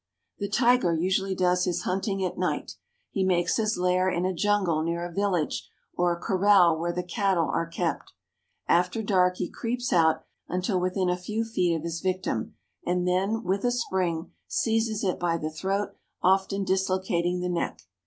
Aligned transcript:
The 0.39 0.49
tiger 0.49 0.95
usually 0.95 1.35
does 1.35 1.65
his 1.65 1.83
hunting 1.83 2.25
at 2.25 2.35
night. 2.35 2.71
He 3.11 3.23
makes 3.23 3.57
his 3.57 3.77
lair 3.77 4.09
in 4.09 4.25
a 4.25 4.33
jungle 4.33 4.81
near 4.81 5.05
a 5.05 5.13
village 5.13 5.69
or 5.93 6.11
a 6.11 6.19
corral 6.19 6.75
where 6.79 6.91
the 6.91 7.03
cat 7.03 7.35
tle 7.35 7.43
are 7.53 7.67
kept. 7.67 8.13
After 8.67 9.03
dark, 9.03 9.37
he 9.37 9.47
creeps 9.47 9.93
out 9.93 10.23
until 10.47 10.81
within 10.81 11.11
a 11.11 11.15
few 11.15 11.45
feet 11.45 11.75
of 11.75 11.83
his 11.83 12.01
victirn, 12.01 12.55
and 12.83 13.07
then 13.07 13.43
with 13.43 13.63
a 13.63 13.69
spring 13.69 14.31
seizes 14.47 15.03
it 15.03 15.19
by 15.19 15.37
the 15.37 15.51
throat, 15.51 15.89
often 16.23 16.63
dislocating 16.63 17.39
the 17.41 17.49
neck. 17.49 17.81